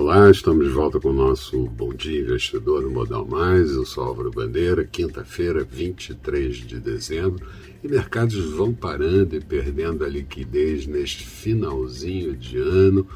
Olá, 0.00 0.30
estamos 0.30 0.64
de 0.64 0.72
volta 0.72 1.00
com 1.00 1.08
o 1.08 1.12
nosso 1.12 1.66
Bom 1.70 1.92
Dia 1.92 2.20
Investidor 2.20 2.82
no 2.82 2.90
Modal 2.90 3.26
Mais. 3.26 3.72
Eu 3.72 3.84
sou 3.84 4.04
Álvaro 4.04 4.30
Bandeira, 4.30 4.84
quinta-feira, 4.84 5.64
23 5.64 6.56
de 6.56 6.78
dezembro, 6.78 7.44
e 7.82 7.88
mercados 7.88 8.36
vão 8.52 8.72
parando 8.72 9.34
e 9.34 9.40
perdendo 9.40 10.04
a 10.04 10.08
liquidez 10.08 10.86
neste 10.86 11.26
finalzinho 11.26 12.36
de 12.36 12.58
ano, 12.58 13.08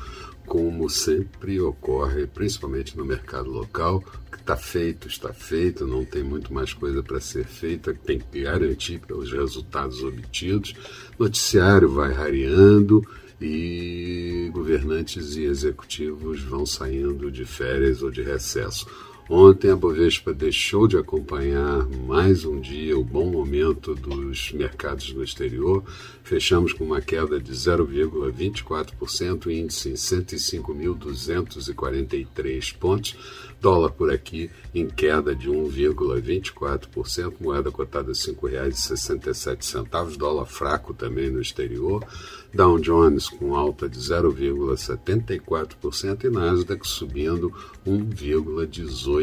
como 0.45 0.91
sempre 0.91 1.61
ocorre, 1.61 2.27
principalmente 2.27 2.99
no 2.99 3.05
mercado 3.05 3.49
local. 3.49 4.03
O 4.27 4.31
que 4.33 4.39
está 4.39 4.57
feito, 4.57 5.07
está 5.07 5.33
feito, 5.33 5.87
não 5.87 6.05
tem 6.05 6.25
muito 6.25 6.53
mais 6.53 6.75
coisa 6.75 7.01
para 7.01 7.21
ser 7.21 7.45
feita, 7.45 7.95
tem 7.95 8.19
que 8.19 8.43
garantir 8.43 8.99
pelos 8.99 9.33
resultados 9.33 10.03
obtidos. 10.03 10.75
Noticiário 11.17 11.89
vai 11.89 12.13
rareando 12.13 13.07
e 13.43 14.51
governantes 14.53 15.37
e 15.37 15.45
executivos 15.45 16.41
vão 16.43 16.65
saindo 16.65 17.31
de 17.31 17.45
férias 17.45 18.03
ou 18.03 18.11
de 18.11 18.23
recesso. 18.23 18.87
Ontem 19.31 19.71
a 19.71 19.77
Bovespa 19.77 20.35
deixou 20.35 20.89
de 20.89 20.97
acompanhar 20.97 21.87
mais 22.07 22.45
um 22.45 22.61
dia 22.61 22.99
o 22.99 23.05
bom 23.05 23.31
momento 23.31 23.95
dos 23.95 24.51
mercados 24.51 25.15
no 25.15 25.23
exterior. 25.23 25.85
Fechamos 26.25 26.73
com 26.73 26.83
uma 26.85 27.01
queda 27.01 27.39
de 27.39 27.53
0,24%, 27.53 29.47
índice 29.47 29.91
em 29.91 29.95
105.243 29.95 32.77
pontos. 32.77 33.17
Dólar 33.61 33.93
por 33.93 34.13
aqui 34.13 34.51
em 34.75 34.89
queda 34.89 35.37
de 35.37 35.49
1,24%, 35.49 37.35
moeda 37.41 37.71
cotada 37.71 38.09
R$ 38.09 38.15
5,67, 38.15 40.17
dólar 40.17 40.47
fraco 40.47 40.93
também 40.93 41.31
no 41.31 41.41
exterior. 41.41 42.05
Dow 42.53 42.77
Jones 42.79 43.29
com 43.29 43.55
alta 43.55 43.89
de 43.89 44.01
0,74% 44.01 46.25
e 46.25 46.29
Nasdaq 46.29 46.85
subindo 46.87 47.51
1,18%. 47.87 49.22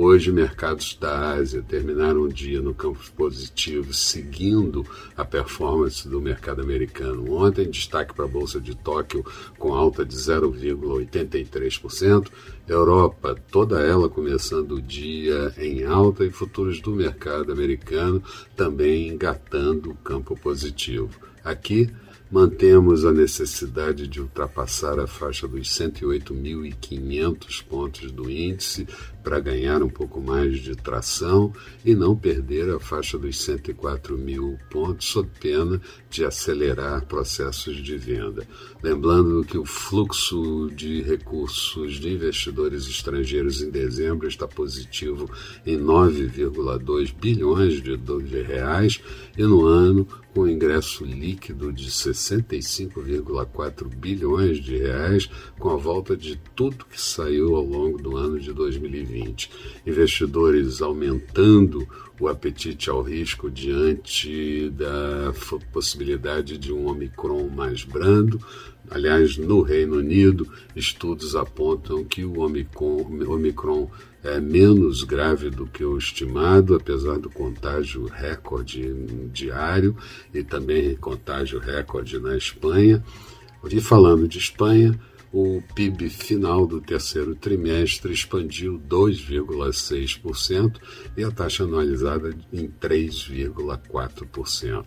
Hoje, 0.00 0.30
mercados 0.30 0.96
da 1.00 1.32
Ásia 1.32 1.60
terminaram 1.60 2.20
o 2.20 2.32
dia 2.32 2.62
no 2.62 2.72
campo 2.72 3.00
positivo, 3.16 3.92
seguindo 3.92 4.86
a 5.16 5.24
performance 5.24 6.08
do 6.08 6.20
mercado 6.20 6.62
americano. 6.62 7.34
Ontem, 7.34 7.68
destaque 7.68 8.14
para 8.14 8.24
a 8.24 8.28
Bolsa 8.28 8.60
de 8.60 8.76
Tóquio, 8.76 9.24
com 9.58 9.74
alta 9.74 10.04
de 10.04 10.14
0,83%. 10.14 12.28
Europa, 12.68 13.34
toda 13.50 13.80
ela 13.80 14.08
começando 14.08 14.76
o 14.76 14.82
dia 14.82 15.52
em 15.58 15.82
alta 15.82 16.24
e 16.24 16.30
futuros 16.30 16.80
do 16.80 16.92
mercado 16.92 17.50
americano 17.50 18.22
também 18.54 19.08
engatando 19.08 19.90
o 19.90 19.96
campo 19.96 20.38
positivo. 20.38 21.10
Aqui, 21.42 21.90
mantemos 22.30 23.04
a 23.04 23.12
necessidade 23.12 24.06
de 24.06 24.20
ultrapassar 24.20 24.98
a 24.98 25.06
faixa 25.06 25.48
dos 25.48 25.68
108.500 25.68 27.64
pontos 27.64 28.12
do 28.12 28.30
índice 28.30 28.86
para 29.28 29.40
ganhar 29.40 29.82
um 29.82 29.90
pouco 29.90 30.20
mais 30.20 30.58
de 30.58 30.74
tração 30.74 31.52
e 31.84 31.94
não 31.94 32.16
perder 32.16 32.70
a 32.70 32.80
faixa 32.80 33.18
dos 33.18 33.38
104 33.42 34.16
mil 34.16 34.58
pontos, 34.70 35.06
sob 35.08 35.28
pena 35.38 35.80
de 36.08 36.24
acelerar 36.24 37.04
processos 37.04 37.76
de 37.76 37.96
venda. 37.96 38.46
Lembrando 38.82 39.44
que 39.44 39.58
o 39.58 39.66
fluxo 39.66 40.70
de 40.74 41.02
recursos 41.02 42.00
de 42.00 42.08
investidores 42.08 42.86
estrangeiros 42.86 43.60
em 43.60 43.70
dezembro 43.70 44.26
está 44.28 44.48
positivo 44.48 45.30
em 45.66 45.78
9,2 45.78 47.14
bilhões 47.14 47.82
de, 47.82 47.98
reais 48.42 49.00
e 49.36 49.42
no 49.42 49.66
ano 49.66 50.06
com 50.34 50.46
líquido 51.04 51.72
de 51.72 51.90
65,4 51.90 53.88
bilhões 53.88 54.58
de 54.58 54.76
reais, 54.76 55.28
com 55.58 55.70
a 55.70 55.76
volta 55.76 56.16
de 56.16 56.36
tudo 56.54 56.84
que 56.84 57.00
saiu 57.00 57.56
ao 57.56 57.64
longo 57.64 57.98
do 57.98 58.16
ano 58.16 58.38
de 58.38 58.52
2020. 58.52 59.50
Investidores 59.86 60.80
aumentando 60.80 61.88
o 62.20 62.28
apetite 62.28 62.90
ao 62.90 63.02
risco 63.02 63.50
diante 63.50 64.70
da 64.70 65.32
possibilidade 65.72 66.58
de 66.58 66.72
um 66.72 66.88
Omicron 66.88 67.48
mais 67.48 67.84
brando. 67.84 68.40
Aliás, 68.90 69.36
no 69.36 69.62
Reino 69.62 69.98
Unido, 69.98 70.48
estudos 70.74 71.36
apontam 71.36 72.04
que 72.04 72.24
o 72.24 72.40
Omicron, 72.40 73.06
Omicron 73.28 73.90
é 74.28 74.40
menos 74.40 75.04
grave 75.04 75.50
do 75.50 75.66
que 75.66 75.84
o 75.84 75.96
estimado, 75.96 76.74
apesar 76.74 77.18
do 77.18 77.30
contágio 77.30 78.06
recorde 78.06 78.92
diário 79.32 79.96
e 80.32 80.42
também 80.42 80.94
contágio 80.96 81.58
recorde 81.58 82.18
na 82.18 82.36
Espanha. 82.36 83.02
E 83.70 83.80
falando 83.80 84.28
de 84.28 84.38
Espanha, 84.38 84.98
o 85.32 85.60
PIB 85.74 86.08
final 86.08 86.64
do 86.66 86.80
terceiro 86.80 87.34
trimestre 87.34 88.10
expandiu 88.12 88.80
2,6% 88.88 90.80
e 91.16 91.24
a 91.24 91.30
taxa 91.30 91.64
anualizada 91.64 92.36
em 92.52 92.68
3,4%. 92.68 94.84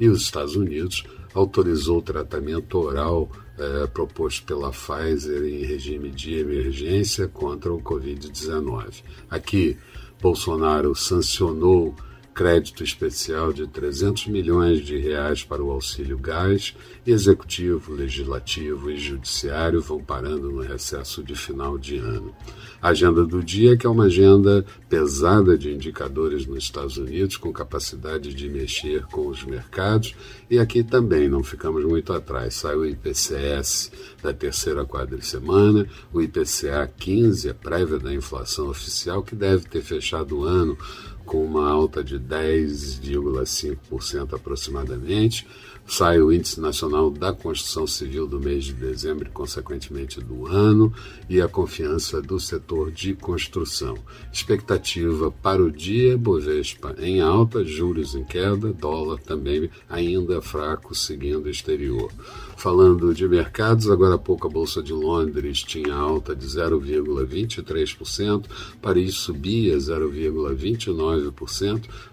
E 0.00 0.08
os 0.08 0.22
Estados 0.22 0.56
Unidos 0.56 1.04
autorizou 1.32 1.98
o 1.98 2.02
tratamento 2.02 2.76
oral 2.78 3.30
é, 3.56 3.86
proposto 3.86 4.44
pela 4.44 4.70
Pfizer 4.70 5.44
em 5.44 5.64
regime 5.64 6.10
de 6.10 6.34
emergência 6.34 7.28
contra 7.28 7.72
o 7.72 7.80
Covid-19. 7.80 9.04
Aqui, 9.30 9.78
Bolsonaro 10.20 10.92
sancionou 10.94 11.94
crédito 12.34 12.82
especial 12.82 13.52
de 13.52 13.66
300 13.66 14.26
milhões 14.26 14.84
de 14.84 14.98
reais 14.98 15.44
para 15.44 15.62
o 15.62 15.70
auxílio 15.70 16.18
gás, 16.18 16.74
executivo, 17.06 17.94
legislativo 17.94 18.90
e 18.90 18.96
judiciário 18.96 19.80
vão 19.80 20.02
parando 20.02 20.50
no 20.50 20.60
recesso 20.60 21.22
de 21.22 21.36
final 21.36 21.78
de 21.78 21.96
ano. 21.96 22.34
A 22.82 22.88
agenda 22.88 23.24
do 23.24 23.42
dia 23.42 23.76
que 23.76 23.86
é 23.86 23.90
uma 23.90 24.04
agenda 24.04 24.66
pesada 24.88 25.56
de 25.56 25.72
indicadores 25.72 26.44
nos 26.44 26.64
Estados 26.64 26.96
Unidos, 26.96 27.36
com 27.36 27.52
capacidade 27.52 28.34
de 28.34 28.48
mexer 28.48 29.06
com 29.06 29.28
os 29.28 29.44
mercados, 29.44 30.14
e 30.50 30.58
aqui 30.58 30.82
também 30.82 31.28
não 31.28 31.42
ficamos 31.42 31.84
muito 31.84 32.12
atrás. 32.12 32.54
Sai 32.54 32.74
o 32.74 32.84
IPCS 32.84 33.90
da 34.22 34.32
terceira 34.32 34.84
quadricemana, 34.84 35.86
o 36.12 36.20
IPCA 36.20 36.90
15, 36.98 37.50
a 37.50 37.54
prévia 37.54 37.98
da 37.98 38.12
inflação 38.12 38.68
oficial, 38.68 39.22
que 39.22 39.34
deve 39.34 39.66
ter 39.66 39.82
fechado 39.82 40.40
o 40.40 40.44
ano 40.44 40.76
com 41.24 41.44
uma 41.44 41.68
alta 41.68 42.02
de 42.02 42.18
10,5% 42.18 44.34
aproximadamente. 44.34 45.46
Sai 45.86 46.18
o 46.18 46.32
Índice 46.32 46.62
Nacional 46.62 47.10
da 47.10 47.30
Construção 47.30 47.86
Civil 47.86 48.26
do 48.26 48.40
mês 48.40 48.64
de 48.64 48.72
dezembro 48.72 49.28
e, 49.28 49.30
consequentemente, 49.30 50.18
do 50.18 50.46
ano, 50.46 50.90
e 51.28 51.42
a 51.42 51.48
confiança 51.48 52.22
do 52.22 52.40
setor 52.40 52.90
de 52.90 53.14
construção. 53.14 53.98
Expectativa 54.32 55.30
para 55.30 55.62
o 55.62 55.70
dia: 55.70 56.16
Bovespa 56.16 56.94
em 56.98 57.20
alta, 57.20 57.62
juros 57.62 58.14
em 58.14 58.24
queda, 58.24 58.72
dólar 58.72 59.20
também 59.20 59.68
ainda 59.88 60.40
fraco, 60.40 60.94
seguindo 60.94 61.44
o 61.44 61.50
exterior. 61.50 62.10
Falando 62.56 63.12
de 63.12 63.28
mercados, 63.28 63.90
agora 63.90 64.14
há 64.14 64.18
pouco 64.18 64.46
a 64.46 64.50
Bolsa 64.50 64.82
de 64.82 64.92
Londres 64.92 65.62
tinha 65.62 65.92
alta 65.92 66.34
de 66.34 66.46
0,23%, 66.46 68.46
Paris 68.80 69.16
subia 69.16 69.76
0,29%, 69.76 71.13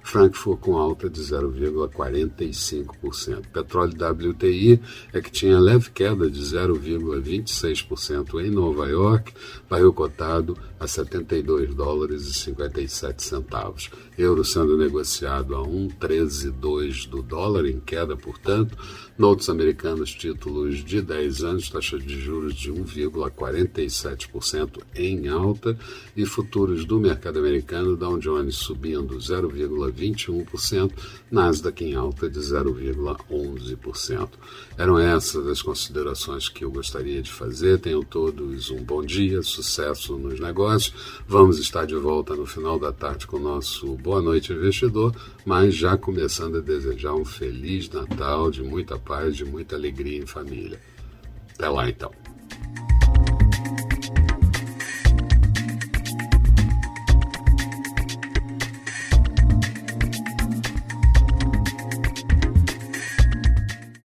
Frankfurt 0.03 0.59
com 0.59 0.78
alta 0.78 1.09
de 1.09 1.22
0,45%. 1.22 3.47
Petróleo 3.51 3.94
WTI 3.94 4.79
é 5.13 5.22
que 5.22 5.31
tinha 5.31 5.57
leve 5.59 5.89
queda 5.91 6.29
de 6.29 6.41
0,26% 6.41 8.45
em 8.45 8.51
Nova 8.51 8.88
York, 8.88 9.34
barril 9.69 9.94
cotado 9.94 10.57
a 10.79 10.88
72 10.88 11.75
dólares 11.75 12.23
e 12.23 12.34
57 12.34 13.23
centavos. 13.23 13.90
Euro 14.17 14.44
sendo 14.44 14.75
negociado 14.78 15.55
a 15.55 15.61
1,132 15.61 17.05
do 17.05 17.22
dólar, 17.22 17.66
em 17.66 17.79
queda, 17.79 18.17
portanto. 18.17 18.78
Notes 19.17 19.49
americanos, 19.49 20.11
títulos 20.11 20.84
de 20.84 21.02
10 21.02 21.43
anos, 21.43 21.70
taxa 21.70 21.99
de 21.99 22.20
juros 22.20 22.55
de 22.55 22.72
1,47% 22.72 24.81
em 24.96 25.28
alta. 25.28 25.78
E 26.16 26.25
futuros 26.25 26.85
do 26.85 26.99
mercado 26.99 27.40
americano, 27.40 27.96
Dow 27.96 28.17
Jones 28.17 28.55
subindo 28.91 29.17
0,21%, 29.17 30.91
Nasdaq 31.29 31.84
em 31.84 31.96
alta 31.96 32.29
de 32.29 32.40
0,11%. 32.40 34.29
Eram 34.78 34.99
essas 34.99 35.47
as 35.47 35.61
considerações 35.61 36.49
que 36.49 36.66
eu 36.66 36.72
gostaria 36.72 37.22
de 37.22 37.32
fazer. 37.32 37.79
Tenham 37.79 38.03
todos 38.03 38.70
um 38.70 38.84
bom 38.84 39.03
dia, 39.03 39.41
sucesso 39.41 40.17
nos 40.17 40.40
negócios. 40.40 40.93
Vamos 41.28 41.59
estar 41.59 41.85
de 41.85 41.96
volta 41.96 42.35
no 42.35 42.46
final 42.46 42.78
da 42.78 42.91
tarde 42.91 43.28
com 43.28 43.38
o 43.38 43.41
nosso 43.41 43.96
Boa 43.96 44.22
Noite 44.22 44.52
Investidor, 44.52 45.16
mas 45.46 45.76
já 45.76 45.97
começando 45.97 46.58
a 46.58 46.61
desejar 46.61 47.14
um 47.14 47.26
feliz 47.26 47.90
Natal, 47.90 48.52
de 48.52 48.61
muita 48.61 48.97
paz, 48.97 49.35
de 49.35 49.46
muita 49.46 49.76
alegria 49.76 50.17
em 50.17 50.26
família. 50.26 50.79
Até 51.53 51.70
lá 51.70 51.90
então. 51.90 52.21